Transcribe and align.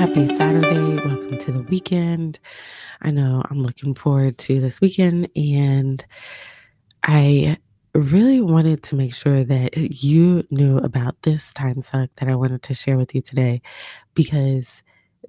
Happy 0.00 0.26
Saturday. 0.28 0.96
Welcome 1.04 1.36
to 1.36 1.52
the 1.52 1.60
weekend. 1.64 2.40
I 3.02 3.10
know 3.10 3.42
I'm 3.50 3.62
looking 3.62 3.94
forward 3.94 4.38
to 4.38 4.58
this 4.58 4.80
weekend, 4.80 5.28
and 5.36 6.02
I 7.02 7.58
really 7.94 8.40
wanted 8.40 8.82
to 8.84 8.94
make 8.94 9.14
sure 9.14 9.44
that 9.44 9.76
you 9.76 10.42
knew 10.50 10.78
about 10.78 11.20
this 11.20 11.52
time 11.52 11.82
suck 11.82 12.08
that 12.16 12.30
I 12.30 12.34
wanted 12.34 12.62
to 12.62 12.72
share 12.72 12.96
with 12.96 13.14
you 13.14 13.20
today 13.20 13.60
because 14.14 14.82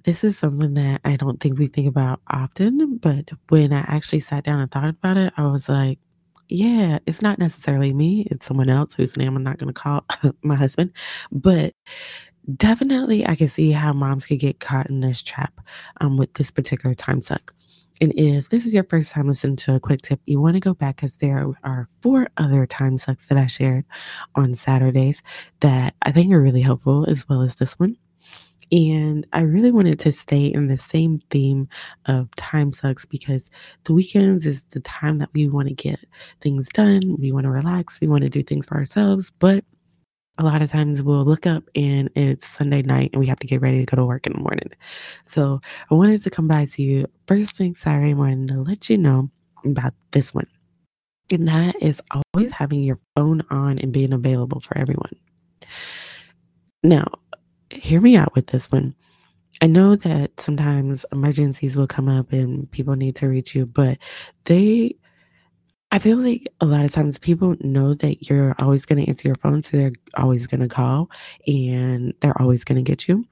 this 0.06 0.24
is 0.24 0.38
something 0.38 0.76
that 0.76 1.02
I 1.04 1.18
don't 1.18 1.42
think 1.42 1.60
we 1.60 1.68
think 1.68 1.90
about 1.90 2.22
often. 2.30 2.96
But 2.96 3.30
when 3.50 3.74
I 3.74 3.80
actually 3.80 4.22
sat 4.22 4.46
down 4.46 4.62
and 4.62 4.72
thought 4.72 4.88
about 4.88 5.18
it, 5.18 5.34
I 5.36 5.48
was 5.48 5.68
like, 5.68 6.00
yeah, 6.48 7.00
it's 7.06 7.22
not 7.22 7.40
necessarily 7.40 7.94
me, 7.94 8.26
it's 8.32 8.46
someone 8.46 8.70
else 8.70 8.94
whose 8.94 9.18
name 9.18 9.36
I'm 9.36 9.44
not 9.44 9.58
going 9.58 9.74
to 9.74 9.74
call 9.74 10.06
my 10.44 10.56
husband. 10.56 10.92
But 11.30 11.74
definitely, 12.58 13.26
I 13.26 13.36
can 13.36 13.48
see 13.48 13.72
how 13.72 13.94
moms 13.94 14.26
could 14.26 14.40
get 14.40 14.60
caught 14.60 14.90
in 14.90 15.02
this 15.02 15.22
trap 15.22 15.60
um, 16.00 16.18
with 16.18 16.34
this 16.36 16.52
particular 16.52 16.96
time 16.96 17.22
suck. 17.22 17.54
And 18.02 18.14
if 18.18 18.50
this 18.50 18.66
is 18.66 18.74
your 18.74 18.84
first 18.86 19.12
time 19.12 19.28
listening 19.28 19.58
to 19.58 19.76
a 19.76 19.80
quick 19.80 20.02
tip, 20.02 20.20
you 20.26 20.42
want 20.42 20.56
to 20.56 20.60
go 20.60 20.74
back 20.74 20.96
because 20.96 21.18
there 21.18 21.54
are 21.64 21.88
four 22.02 22.28
other 22.38 22.66
time 22.66 22.98
sucks 22.98 23.28
that 23.28 23.38
I 23.38 23.46
shared 23.46 23.86
on 24.34 24.56
Saturdays 24.56 25.22
that 25.60 25.94
I 26.02 26.12
think 26.12 26.34
are 26.34 26.42
really 26.42 26.62
helpful, 26.62 27.06
as 27.08 27.30
well 27.30 27.44
as 27.44 27.58
this 27.58 27.74
one. 27.74 27.98
And 28.72 29.28
I 29.34 29.42
really 29.42 29.72
wanted 29.72 30.00
to 30.00 30.12
stay 30.12 30.46
in 30.46 30.68
the 30.68 30.78
same 30.78 31.22
theme 31.30 31.68
of 32.06 32.34
time 32.36 32.72
sucks 32.74 33.06
because 33.06 33.52
the 33.84 33.94
weekends 33.94 34.48
is 34.48 34.64
the 34.72 34.80
time 34.80 35.20
that 35.20 35.30
we 35.34 35.48
want 35.50 35.68
to 35.68 35.74
get 35.74 36.00
things 36.40 36.70
done. 36.70 37.18
We 37.20 37.32
want 37.32 37.44
to 37.44 37.52
relax. 37.52 38.00
We 38.00 38.08
want 38.08 38.24
to 38.24 38.30
do 38.30 38.42
things 38.42 38.66
for 38.66 38.78
ourselves. 38.78 39.32
But 39.40 39.66
a 40.38 40.44
lot 40.44 40.62
of 40.62 40.72
times 40.72 41.02
we'll 41.02 41.26
look 41.26 41.46
up 41.46 41.64
and 41.76 42.10
it's 42.16 42.48
Sunday 42.48 42.82
night 42.82 43.10
and 43.14 43.20
we 43.20 43.28
have 43.28 43.40
to 43.40 43.48
get 43.48 43.62
ready 43.62 43.80
to 43.80 43.86
go 43.86 43.98
to 43.98 44.06
work 44.06 44.26
in 44.26 44.34
the 44.34 44.40
morning. 44.40 44.70
So 45.26 45.62
I 45.90 45.94
wanted 45.96 46.24
to 46.24 46.30
come 46.30 46.48
by 46.48 46.66
to 46.66 46.82
you 46.82 47.08
first 47.28 47.56
thing 47.56 47.76
Saturday 47.76 48.14
morning 48.14 48.48
to 48.48 48.62
let 48.62 48.90
you 48.90 48.98
know 48.98 49.30
about 49.66 49.94
this 50.12 50.34
one. 50.34 50.48
And 51.32 51.48
that 51.48 51.76
is 51.82 52.02
always 52.12 52.52
having 52.52 52.82
your 52.82 53.00
phone 53.16 53.44
on 53.50 53.80
and 53.80 53.92
being 53.92 54.14
available 54.14 54.60
for 54.62 54.78
everyone. 54.78 55.16
Now, 56.84 57.08
hear 57.70 58.02
me 58.02 58.16
out 58.16 58.34
with 58.36 58.48
this 58.48 58.72
one. 58.72 58.96
I 59.62 59.68
know 59.68 59.96
that 59.96 60.40
sometimes 60.40 61.06
emergencies 61.12 61.76
will 61.76 61.88
come 61.88 62.10
up 62.10 62.34
and 62.34 62.70
people 62.72 62.96
need 62.96 63.16
to 63.18 63.28
reach 63.28 63.54
you, 63.54 63.66
but 63.66 63.98
they 64.46 64.96
I 65.92 66.00
feel 66.00 66.18
like 66.18 66.48
a 66.62 66.66
lot 66.66 66.86
of 66.86 66.92
times 66.92 67.20
people 67.20 67.56
know 67.60 67.94
that 67.96 68.30
you're 68.30 68.56
always 68.60 68.86
going 68.86 69.04
to 69.04 69.10
answer 69.10 69.28
your 69.28 69.36
phone, 69.36 69.62
so 69.62 69.76
they're 69.76 69.92
always 70.16 70.48
going 70.48 70.62
to 70.62 70.70
call 70.70 71.10
and 71.48 72.14
they're 72.22 72.40
always 72.42 72.64
going 72.64 72.78
to 72.78 72.90
get 72.90 73.08
you. 73.10 73.26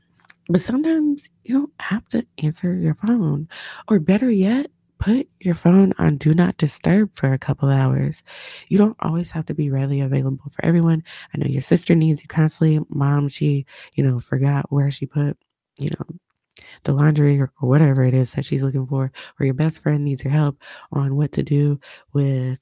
But 0.49 0.61
sometimes 0.61 1.29
you 1.43 1.53
don't 1.55 1.73
have 1.79 2.07
to 2.09 2.25
answer 2.39 2.73
your 2.75 2.95
phone. 2.95 3.47
Or 3.87 3.99
better 3.99 4.29
yet, 4.29 4.71
put 4.99 5.29
your 5.39 5.55
phone 5.55 5.93
on 5.99 6.17
do 6.17 6.33
not 6.33 6.57
disturb 6.57 7.15
for 7.15 7.31
a 7.31 7.37
couple 7.37 7.69
hours. 7.69 8.23
You 8.67 8.77
don't 8.77 8.97
always 8.99 9.31
have 9.31 9.45
to 9.45 9.53
be 9.53 9.69
readily 9.69 10.01
available 10.01 10.51
for 10.51 10.65
everyone. 10.65 11.03
I 11.33 11.37
know 11.37 11.47
your 11.47 11.61
sister 11.61 11.95
needs 11.95 12.21
you 12.21 12.27
constantly. 12.27 12.83
Mom, 12.89 13.29
she, 13.29 13.65
you 13.93 14.03
know, 14.03 14.19
forgot 14.19 14.65
where 14.69 14.91
she 14.91 15.05
put, 15.05 15.37
you 15.77 15.91
know, 15.91 16.05
the 16.83 16.93
laundry 16.93 17.39
or, 17.39 17.51
or 17.61 17.69
whatever 17.69 18.03
it 18.03 18.13
is 18.13 18.33
that 18.33 18.45
she's 18.45 18.63
looking 18.63 18.87
for, 18.87 19.11
or 19.39 19.45
your 19.45 19.53
best 19.53 19.81
friend 19.81 20.03
needs 20.03 20.23
your 20.23 20.33
help 20.33 20.57
on 20.91 21.15
what 21.15 21.31
to 21.33 21.43
do 21.43 21.79
with 22.13 22.59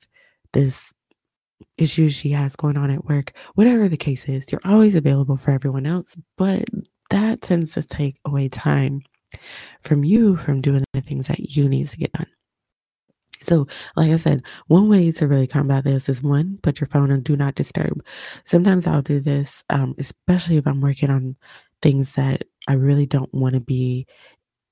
this 0.54 0.94
issue 1.78 2.10
she 2.10 2.30
has 2.32 2.56
going 2.56 2.78
on 2.78 2.92
at 2.92 3.06
work, 3.06 3.34
whatever 3.56 3.88
the 3.88 3.98
case 3.98 4.26
is, 4.26 4.52
you're 4.52 4.62
always 4.66 4.96
available 4.96 5.38
for 5.38 5.52
everyone 5.52 5.86
else, 5.86 6.16
but 6.38 6.66
that 7.10 7.42
tends 7.42 7.74
to 7.74 7.84
take 7.84 8.18
away 8.26 8.50
time 8.50 9.02
from 9.82 10.04
you 10.04 10.38
from 10.38 10.62
doing 10.62 10.84
the 10.94 11.02
things 11.02 11.28
that 11.28 11.40
you 11.40 11.68
need 11.68 11.88
to 11.90 11.98
get 11.98 12.12
done. 12.14 12.28
So, 13.42 13.68
like 13.96 14.12
I 14.12 14.16
said, 14.16 14.44
one 14.68 14.90
way 14.90 15.12
to 15.12 15.28
really 15.28 15.48
combat 15.48 15.84
this 15.84 16.10
is 16.10 16.24
one, 16.24 16.60
put 16.64 16.80
your 16.80 16.88
phone 16.88 17.12
on 17.12 17.22
do 17.22 17.38
not 17.38 17.56
disturb. 17.56 18.04
Sometimes 18.46 18.88
I'll 18.88 19.04
do 19.04 19.20
this, 19.20 19.64
um, 19.70 19.96
especially 20.00 20.58
if 20.58 20.66
I'm 20.66 20.82
working 20.82 21.12
on 21.12 21.36
things 21.82 22.16
that 22.16 22.44
I 22.68 22.74
really 22.74 23.06
don't 23.06 23.34
want 23.34 23.56
to 23.56 23.62
be 23.62 24.08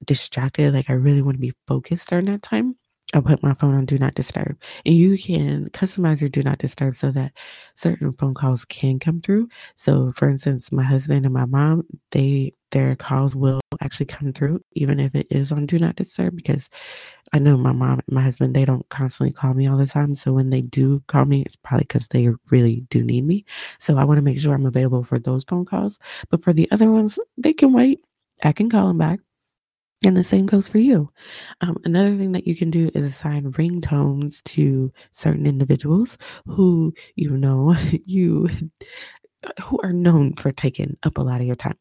distracted. 0.06 0.74
Like 0.74 0.90
I 0.90 0.94
really 0.94 1.22
want 1.22 1.36
to 1.38 1.42
be 1.42 1.54
focused 1.68 2.10
during 2.10 2.26
that 2.26 2.42
time. 2.44 2.76
I'll 3.14 3.22
put 3.22 3.44
my 3.44 3.54
phone 3.54 3.76
on 3.76 3.86
do 3.86 3.98
not 3.98 4.16
disturb. 4.16 4.58
And 4.86 4.96
you 4.96 5.18
can 5.18 5.70
customize 5.70 6.22
your 6.22 6.30
do 6.30 6.44
not 6.44 6.58
disturb 6.58 6.96
so 6.96 7.12
that 7.12 7.32
certain 7.76 8.12
phone 8.14 8.34
calls 8.34 8.66
can 8.66 9.00
come 9.00 9.22
through. 9.22 9.48
So 9.76 10.12
for 10.16 10.28
instance, 10.28 10.72
my 10.72 10.84
husband 10.84 11.24
and 11.24 11.34
my 11.34 11.46
mom, 11.46 11.86
they 12.12 12.54
their 12.72 12.96
calls 12.96 13.36
will 13.36 13.62
actually 13.82 14.08
come 14.08 14.34
through 14.34 14.60
even 14.74 15.00
if 15.00 15.16
it 15.16 15.28
is 15.30 15.52
on 15.52 15.66
do 15.66 15.80
not 15.80 15.96
disturb 15.96 16.36
because 16.36 16.70
I 17.36 17.40
know 17.40 17.58
my 17.58 17.74
mom 17.74 18.00
and 18.00 18.16
my 18.16 18.22
husband, 18.22 18.56
they 18.56 18.64
don't 18.64 18.88
constantly 18.88 19.34
call 19.34 19.54
me 19.54 19.68
all 19.68 19.76
the 19.76 19.86
time. 19.86 20.16
So 20.16 20.32
when 20.32 20.52
they 20.52 20.62
do 20.62 21.04
call 21.08 21.26
me, 21.26 21.42
it's 21.42 21.58
probably 21.58 21.84
because 21.84 22.08
they 22.08 22.30
really 22.50 22.86
do 22.90 23.04
need 23.04 23.26
me. 23.26 23.44
So 23.78 23.98
I 23.98 24.06
want 24.06 24.20
to 24.20 24.22
make 24.22 24.40
sure 24.40 24.54
I'm 24.54 24.66
available 24.66 25.04
for 25.04 25.20
those 25.20 25.44
phone 25.44 25.66
calls. 25.66 26.00
But 26.30 26.42
for 26.42 26.54
the 26.54 26.66
other 26.72 26.90
ones, 26.90 27.20
they 27.38 27.52
can 27.52 27.74
wait. 27.74 28.00
I 28.46 28.54
can 28.54 28.70
call 28.70 28.88
them 28.88 29.00
back. 29.00 29.20
And 30.06 30.16
the 30.16 30.24
same 30.24 30.46
goes 30.46 30.70
for 30.70 30.78
you. 30.78 31.10
Um, 31.60 31.76
another 31.84 32.16
thing 32.16 32.32
that 32.32 32.48
you 32.48 32.56
can 32.56 32.72
do 32.72 32.90
is 32.94 33.06
assign 33.06 33.52
ringtones 33.52 34.42
to 34.46 34.94
certain 35.12 35.46
individuals 35.46 36.18
who 36.48 36.94
you 37.16 37.36
know 37.36 37.76
you 38.06 38.48
who 39.62 39.80
are 39.84 39.94
known 39.94 40.36
for 40.36 40.54
taking 40.54 40.96
up 41.04 41.18
a 41.18 41.22
lot 41.22 41.42
of 41.42 41.48
your 41.48 41.56
time. 41.58 41.78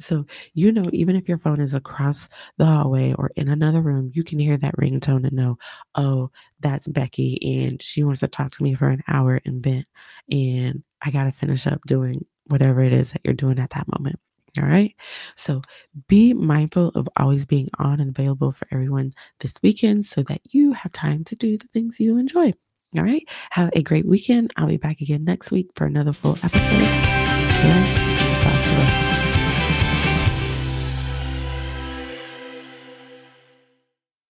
So, 0.00 0.26
you 0.54 0.72
know, 0.72 0.84
even 0.92 1.16
if 1.16 1.28
your 1.28 1.38
phone 1.38 1.60
is 1.60 1.74
across 1.74 2.28
the 2.56 2.66
hallway 2.66 3.14
or 3.14 3.30
in 3.36 3.48
another 3.48 3.80
room, 3.80 4.10
you 4.14 4.22
can 4.22 4.38
hear 4.38 4.56
that 4.56 4.76
ringtone 4.76 5.26
and 5.26 5.32
know, 5.32 5.58
oh, 5.94 6.30
that's 6.60 6.86
Becky 6.86 7.38
and 7.66 7.82
she 7.82 8.04
wants 8.04 8.20
to 8.20 8.28
talk 8.28 8.52
to 8.52 8.62
me 8.62 8.74
for 8.74 8.88
an 8.88 9.02
hour 9.08 9.40
and 9.44 9.60
bed. 9.62 9.84
And 10.30 10.82
I 11.02 11.10
got 11.10 11.24
to 11.24 11.32
finish 11.32 11.66
up 11.66 11.80
doing 11.86 12.24
whatever 12.46 12.82
it 12.82 12.92
is 12.92 13.12
that 13.12 13.22
you're 13.24 13.34
doing 13.34 13.58
at 13.58 13.70
that 13.70 13.88
moment. 13.88 14.18
All 14.56 14.64
right. 14.64 14.94
So 15.36 15.62
be 16.08 16.32
mindful 16.32 16.88
of 16.94 17.08
always 17.16 17.44
being 17.44 17.68
on 17.78 18.00
and 18.00 18.10
available 18.10 18.52
for 18.52 18.66
everyone 18.72 19.12
this 19.40 19.54
weekend 19.62 20.06
so 20.06 20.22
that 20.24 20.40
you 20.50 20.72
have 20.72 20.92
time 20.92 21.24
to 21.24 21.36
do 21.36 21.58
the 21.58 21.68
things 21.68 22.00
you 22.00 22.16
enjoy. 22.18 22.52
All 22.96 23.04
right. 23.04 23.28
Have 23.50 23.70
a 23.74 23.82
great 23.82 24.06
weekend. 24.06 24.52
I'll 24.56 24.66
be 24.66 24.78
back 24.78 25.00
again 25.00 25.24
next 25.24 25.50
week 25.50 25.68
for 25.74 25.86
another 25.86 26.12
full 26.12 26.38
episode. 26.42 27.97